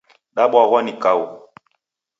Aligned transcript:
Dabwaghwa 0.35 0.79
ni 0.83 0.93
kau. 1.03 1.21